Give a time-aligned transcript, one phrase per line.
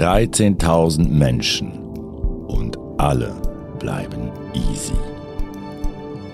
[0.00, 1.72] 13.000 Menschen
[2.48, 3.34] und alle
[3.78, 4.94] bleiben easy.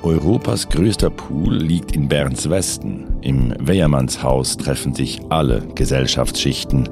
[0.04, 3.16] Europas größter Pool liegt in Berns Westen.
[3.22, 6.88] Im Weiermannshaus treffen sich alle Gesellschaftsschichten,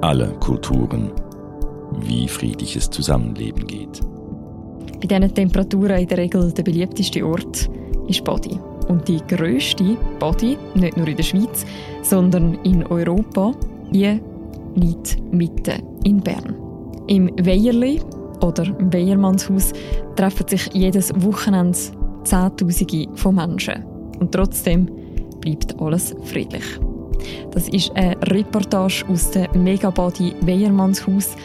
[0.00, 1.12] alle Kulturen.
[2.00, 4.00] Wie friedliches Zusammenleben geht.
[5.00, 7.70] Bei diesen Temperaturen in der Regel der beliebteste Ort
[8.08, 8.58] ist Body.
[8.88, 11.64] Und die grösste Body, nicht nur in der Schweiz,
[12.02, 13.52] sondern in Europa,
[13.92, 14.20] die
[14.74, 16.54] liegt mitten in Bern.
[17.06, 18.00] Im Weierli
[18.42, 19.72] oder im Weiermannshaus
[20.16, 21.78] treffen sich jedes Wochenende
[22.24, 23.84] Zehntausende von Menschen.
[24.20, 24.90] Und trotzdem
[25.40, 26.64] bleibt alles friedlich.
[27.50, 31.36] Das ist eine Reportage aus dem Megabody Weiermannshaus,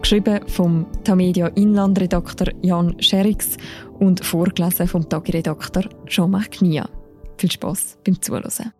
[0.00, 3.56] geschrieben vom Tamedia Inlandredakteur Jan Scherix
[3.98, 6.88] und vorgelesen vom Tagiredakteur Jean-Marc Knia.
[7.36, 8.72] Viel Spaß beim Zuhören.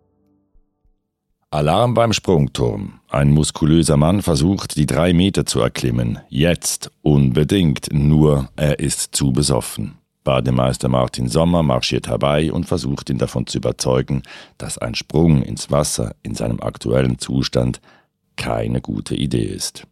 [1.53, 3.01] Alarm beim Sprungturm.
[3.09, 6.19] Ein muskulöser Mann versucht, die drei Meter zu erklimmen.
[6.29, 9.97] Jetzt unbedingt, nur er ist zu besoffen.
[10.23, 14.23] Bademeister Martin Sommer marschiert herbei und versucht ihn davon zu überzeugen,
[14.57, 17.81] dass ein Sprung ins Wasser in seinem aktuellen Zustand
[18.37, 19.85] keine gute Idee ist.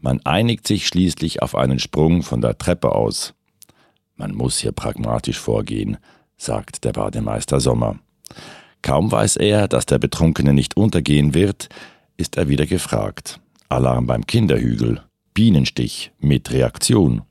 [0.00, 3.34] Man einigt sich schließlich auf einen Sprung von der Treppe aus.
[4.16, 5.98] Man muss hier pragmatisch vorgehen,
[6.38, 7.98] sagt der Bademeister Sommer.
[8.82, 11.68] Kaum weiß er, dass der Betrunkene nicht untergehen wird,
[12.16, 13.40] ist er wieder gefragt.
[13.68, 15.02] Alarm beim Kinderhügel.
[15.34, 17.22] Bienenstich mit Reaktion.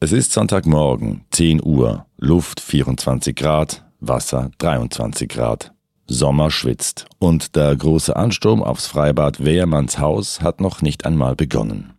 [0.00, 5.72] Es ist Sonntagmorgen, 10 Uhr, Luft 24 Grad, Wasser 23 Grad.
[6.08, 11.94] Sommer schwitzt und der große Ansturm aufs Freibad Wehrmanns Haus hat noch nicht einmal begonnen.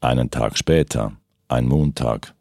[0.00, 1.12] Einen Tag später,
[1.48, 2.35] ein Montag.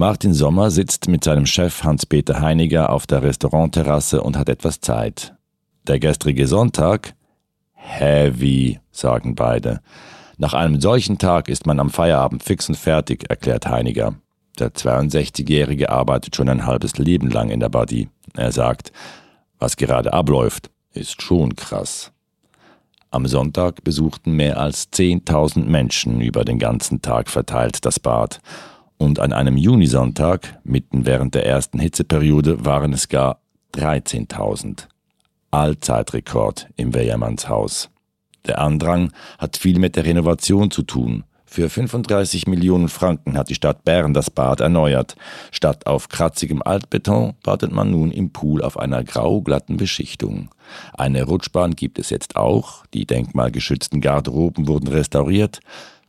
[0.00, 5.34] Martin Sommer sitzt mit seinem Chef Hans-Peter Heiniger auf der Restaurantterrasse und hat etwas Zeit.
[5.86, 7.12] Der gestrige Sonntag?
[7.74, 9.82] Heavy, sagen beide.
[10.38, 14.14] Nach einem solchen Tag ist man am Feierabend fix und fertig, erklärt Heiniger.
[14.58, 18.08] Der 62-Jährige arbeitet schon ein halbes Leben lang in der Body.
[18.32, 18.92] Er sagt,
[19.58, 22.10] was gerade abläuft, ist schon krass.
[23.10, 28.40] Am Sonntag besuchten mehr als 10.000 Menschen über den ganzen Tag verteilt das Bad.
[29.00, 33.40] Und an einem Junisonntag, mitten während der ersten Hitzeperiode, waren es gar
[33.74, 34.88] 13.000.
[35.50, 37.88] Allzeitrekord im Wehrmannshaus.
[38.46, 41.24] Der Andrang hat viel mit der Renovation zu tun.
[41.46, 45.16] Für 35 Millionen Franken hat die Stadt Bern das Bad erneuert.
[45.50, 50.50] Statt auf kratzigem Altbeton badet man nun im Pool auf einer grauglatten Beschichtung.
[50.92, 52.84] Eine Rutschbahn gibt es jetzt auch.
[52.92, 55.60] Die denkmalgeschützten Garderoben wurden restauriert.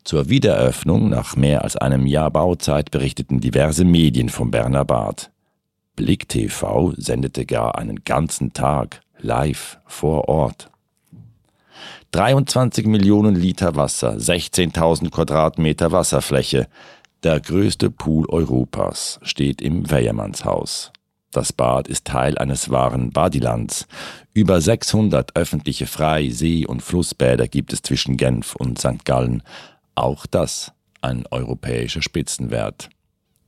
[0.04, 5.32] Zur Wiedereröffnung nach mehr als einem Jahr Bauzeit berichteten diverse Medien vom Berner Bad.
[5.96, 10.72] Blick TV sendete gar einen ganzen Tag live vor Ort.
[12.12, 16.68] 23 Millionen Liter Wasser, 16.000 Quadratmeter Wasserfläche.
[17.24, 20.92] Der größte Pool Europas steht im Weiermannshaus.
[21.32, 23.88] Das Bad ist Teil eines wahren Badilands.
[24.34, 29.06] Über 600 öffentliche Frei-, See- und Flussbäder gibt es zwischen Genf und St.
[29.06, 29.42] Gallen.
[29.96, 30.72] Auch das
[31.02, 32.90] ein europäischer Spitzenwert.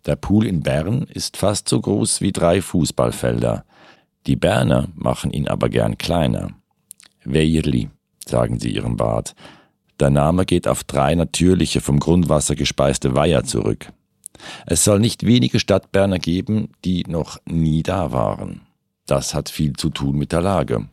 [0.06, 3.64] Der Pool in Bern ist fast so groß wie drei Fußballfelder.
[4.28, 6.50] Die Berner machen ihn aber gern kleiner.
[7.24, 7.90] Weierli
[8.26, 9.36] sagen sie ihrem Bad.
[10.00, 13.94] Der Name geht auf drei natürliche, vom Grundwasser gespeiste Weiher zurück.
[14.66, 18.62] Es soll nicht wenige Stadtberner geben, die noch nie da waren.
[19.06, 20.88] Das hat viel zu tun mit der Lage.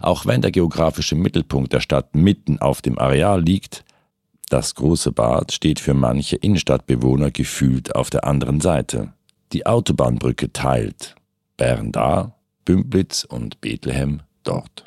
[0.00, 3.84] Auch wenn der geografische Mittelpunkt der Stadt mitten auf dem Areal liegt,
[4.56, 9.12] das große Bad steht für manche Innenstadtbewohner gefühlt auf der anderen Seite.
[9.52, 11.14] Die Autobahnbrücke teilt
[11.58, 14.84] Bern da, Bümplitz und Bethlehem dort.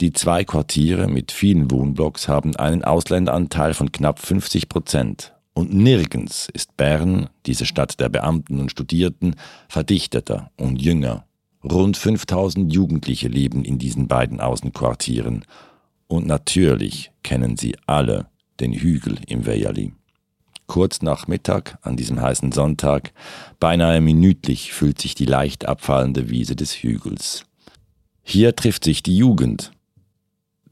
[0.00, 5.34] Die zwei Quartiere mit vielen Wohnblocks haben einen Ausländeranteil von knapp 50 Prozent.
[5.52, 9.36] Und nirgends ist Bern, diese Stadt der Beamten und Studierten,
[9.68, 11.26] verdichteter und jünger.
[11.62, 15.44] Rund 5000 Jugendliche leben in diesen beiden Außenquartieren.
[16.06, 18.29] Und natürlich kennen sie alle
[18.60, 19.92] den Hügel im Weierli.
[20.66, 23.12] Kurz nach Mittag, an diesem heißen Sonntag,
[23.58, 27.44] beinahe minütlich füllt sich die leicht abfallende Wiese des Hügels.
[28.22, 29.72] Hier trifft sich die Jugend.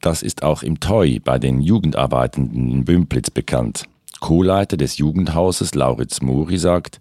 [0.01, 3.85] Das ist auch im TOI bei den Jugendarbeitenden in Bümplitz bekannt.
[4.21, 7.01] Co-Leiter des Jugendhauses Lauritz Mori sagt,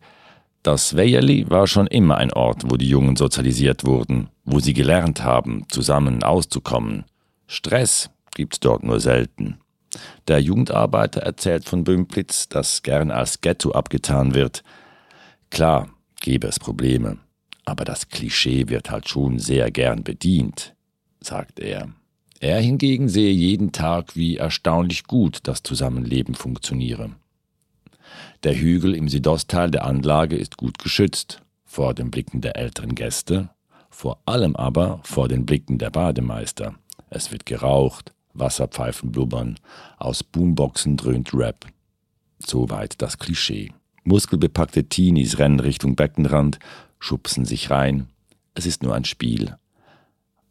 [0.64, 5.24] das Weierli war schon immer ein Ort, wo die Jungen sozialisiert wurden, wo sie gelernt
[5.24, 7.06] haben, zusammen auszukommen.
[7.46, 9.60] Stress gibt's dort nur selten.
[10.28, 14.64] Der Jugendarbeiter erzählt von Bümplitz, das gern als Ghetto abgetan wird.
[15.50, 15.90] Klar,
[16.20, 17.18] gäbe es Probleme.
[17.66, 20.76] Aber das Klischee wird halt schon sehr gern bedient,
[21.20, 21.90] sagt er.
[22.40, 27.12] Er hingegen sehe jeden Tag, wie erstaunlich gut das Zusammenleben funktioniere.
[28.44, 33.50] Der Hügel im Südostteil der Anlage ist gut geschützt vor den Blicken der älteren Gäste,
[33.90, 36.76] vor allem aber vor den Blicken der Bademeister.
[37.10, 39.60] Es wird geraucht, Wasserpfeifen blubbern,
[39.98, 41.66] aus Boomboxen dröhnt Rap.
[42.40, 43.72] Soweit das Klischee.
[44.04, 46.60] Muskelbepackte Teenies rennen Richtung Beckenrand,
[47.00, 48.08] schubsen sich rein.
[48.54, 49.58] Es ist nur ein Spiel.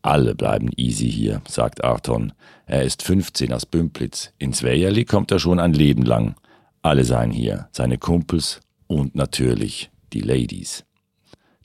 [0.02, 2.32] Alle bleiben easy hier, sagt Arton.
[2.66, 4.32] Er ist 15 aus Bümplitz.
[4.38, 6.36] Ins Weierli kommt er schon ein Leben lang.
[6.82, 10.84] Alle seien hier, seine Kumpels und natürlich die Ladies.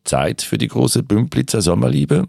[0.04, 2.28] Zeit für die große Bümplitzer Sommerliebe?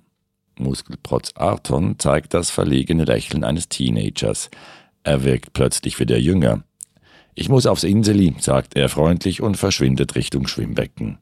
[0.59, 4.51] Muskelprotz Arton zeigt das verlegene Lächeln eines Teenagers.
[5.05, 6.63] Er wirkt plötzlich wieder jünger.
[7.35, 11.19] Ich muss aufs Inseli, sagt er freundlich und verschwindet Richtung Schwimmbecken.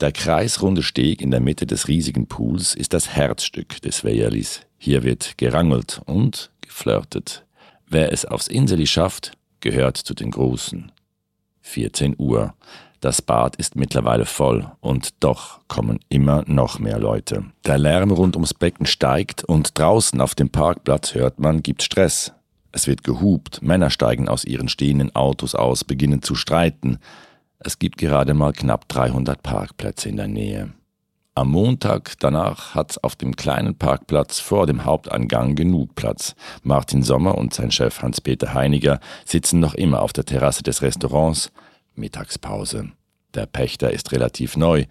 [0.00, 4.60] Der kreisrunde Steg in der Mitte des riesigen Pools ist das Herzstück des Weierlis.
[4.78, 7.44] Hier wird gerangelt und geflirtet.
[7.88, 10.92] Wer es aufs Inseli schafft, gehört zu den Großen.
[11.68, 12.54] 14 Uhr.
[13.00, 17.44] Das Bad ist mittlerweile voll und doch kommen immer noch mehr Leute.
[17.64, 22.32] Der Lärm rund ums Becken steigt und draußen auf dem Parkplatz hört man, gibt Stress.
[22.72, 26.98] Es wird gehupt, Männer steigen aus ihren stehenden Autos aus, beginnen zu streiten.
[27.60, 30.72] Es gibt gerade mal knapp 300 Parkplätze in der Nähe.
[31.38, 36.34] Am Montag danach hat's auf dem kleinen Parkplatz vor dem Haupteingang genug Platz.
[36.64, 41.52] Martin Sommer und sein Chef Hans-Peter Heiniger sitzen noch immer auf der Terrasse des Restaurants.
[41.94, 42.90] Mittagspause.
[43.34, 44.86] Der Pächter ist relativ neu.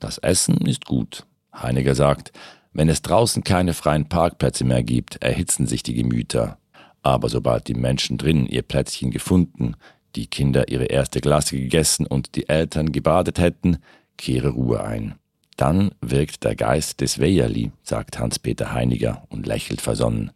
[0.00, 1.24] Das Essen ist gut.
[1.54, 2.32] Heiniger sagt,
[2.72, 6.58] wenn es draußen keine freien Parkplätze mehr gibt, erhitzen sich die Gemüter.
[7.04, 9.76] Aber sobald die Menschen drinnen ihr Plätzchen gefunden,
[10.16, 13.78] die Kinder ihre erste Glasse gegessen und die Eltern gebadet hätten,
[14.16, 15.14] kehre Ruhe ein.
[15.56, 20.30] Dann wirkt der Geist des Weierli, sagt Hans-Peter Heiniger und lächelt versonnen.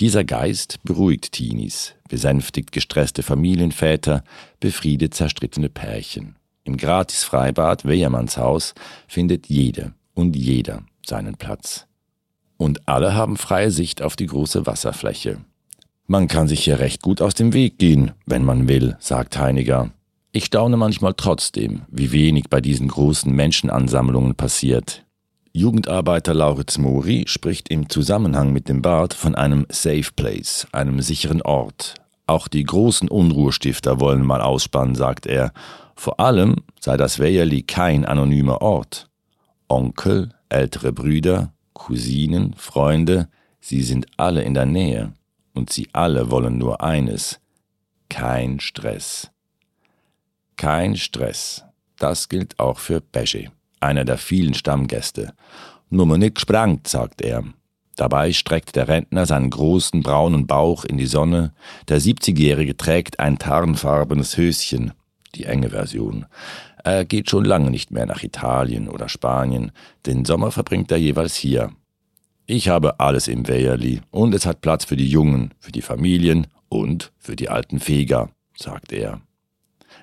[0.00, 4.24] Dieser Geist beruhigt Teenies, besänftigt gestresste Familienväter,
[4.58, 6.36] befriedet zerstrittene Pärchen.
[6.64, 8.74] Im Gratis-Freibad Weiermannshaus
[9.06, 11.86] findet jede und jeder seinen Platz.
[12.56, 15.40] Und alle haben freie Sicht auf die große Wasserfläche.
[16.06, 19.90] Man kann sich hier recht gut aus dem Weg gehen, wenn man will, sagt Heiniger.
[20.36, 25.04] Ich staune manchmal trotzdem, wie wenig bei diesen großen Menschenansammlungen passiert.
[25.52, 31.40] Jugendarbeiter Lauritz Mori spricht im Zusammenhang mit dem Bad von einem Safe Place, einem sicheren
[31.40, 31.94] Ort.
[32.26, 35.52] Auch die großen Unruhestifter wollen mal ausspannen, sagt er.
[35.94, 39.08] Vor allem sei das Weierli kein anonymer Ort.
[39.68, 43.28] Onkel, ältere Brüder, Cousinen, Freunde,
[43.60, 45.12] sie sind alle in der Nähe.
[45.52, 47.38] Und sie alle wollen nur eines.
[48.08, 49.30] Kein Stress.
[50.56, 51.64] Kein Stress.
[51.98, 53.50] Das gilt auch für Pesce
[53.84, 55.34] einer der vielen Stammgäste.
[55.90, 57.44] Nummer nicht gesprengt, sagt er.
[57.96, 61.52] Dabei streckt der Rentner seinen großen braunen Bauch in die Sonne.
[61.88, 64.92] Der 70-Jährige trägt ein tarnfarbenes Höschen,
[65.36, 66.26] die enge Version.
[66.82, 69.70] Er geht schon lange nicht mehr nach Italien oder Spanien.
[70.06, 71.70] Den Sommer verbringt er jeweils hier.
[72.46, 76.48] Ich habe alles im Weierli und es hat Platz für die Jungen, für die Familien
[76.68, 79.20] und für die alten Feger, sagt er.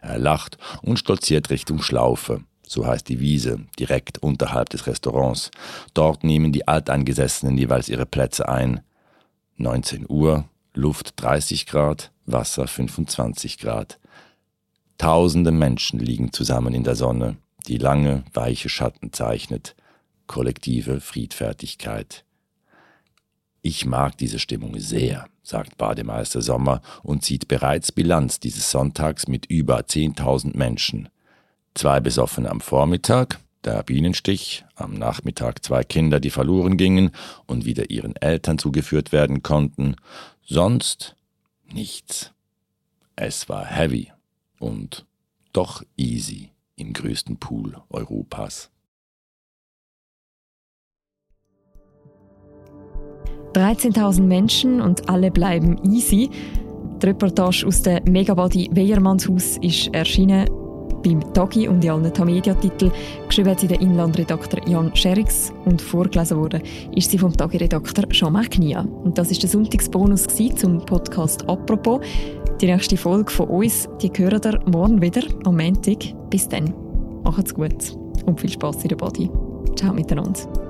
[0.02, 2.42] Er lacht und stolziert Richtung Schlaufe
[2.72, 5.52] so heißt die Wiese, direkt unterhalb des Restaurants.
[5.94, 8.80] Dort nehmen die Alteingesessenen jeweils ihre Plätze ein.
[9.58, 14.00] 19 Uhr, Luft 30 Grad, Wasser 25 Grad.
[14.98, 17.36] Tausende Menschen liegen zusammen in der Sonne,
[17.68, 19.76] die lange, weiche Schatten zeichnet.
[20.28, 22.24] Kollektive Friedfertigkeit.
[23.64, 29.46] Ich mag diese Stimmung sehr, sagt Bademeister Sommer und zieht bereits Bilanz dieses Sonntags mit
[29.46, 31.10] über 10.000 Menschen.
[31.76, 37.12] Zwei Besoffene am Vormittag, der Bienenstich, am Nachmittag zwei Kinder, die verloren gingen
[37.46, 39.96] und wieder ihren Eltern zugeführt werden konnten,
[40.44, 41.16] sonst
[41.72, 42.32] nichts.
[43.16, 44.12] Es war heavy
[44.58, 45.06] und
[45.54, 48.72] doch easy im größten Pool Europas.
[53.54, 56.30] «13.000 Menschen und alle bleiben easy».
[57.02, 60.46] Die Reportage aus dem Megabody Weiermannshaus ist erschienen
[61.04, 62.92] beim Tagi und in allen Tamedia-Titeln.
[63.28, 66.62] Geschrieben hat sie der Inlandredakteur Jan Scherix und vorgelesen worden
[66.96, 68.82] ist sie vom Tagi-Redakteur Jean-Marc Nia.
[68.82, 72.02] Und das ist der Sonntagsbonus zum Podcast «Apropos».
[72.62, 76.14] Die nächste Folge von uns, die hören ihr morgen wieder am Montag.
[76.30, 76.74] Bis dann.
[77.24, 79.30] Macht's gut und viel Spaß in der Body.
[79.76, 80.61] Ciao miteinander.